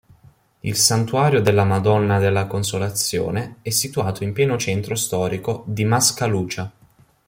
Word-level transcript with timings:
Il 0.61 0.75
Santuario 0.77 1.43
della 1.43 1.63
Madonna 1.63 2.17
della 2.17 2.47
Consolazione, 2.47 3.57
è 3.61 3.69
situato 3.69 4.23
in 4.23 4.33
pieno 4.33 4.57
centro 4.57 4.95
storico 4.95 5.61
di 5.67 5.85
Mascalucia. 5.85 6.71